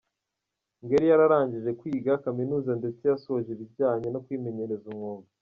[0.81, 5.27] Ngo yari yararangije kwiga kaminuza ndetse yasoje ibijyanye no kwimenyereza umwuga.